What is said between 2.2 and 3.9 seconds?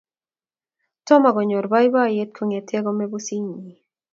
kong'ete kome pusit nyi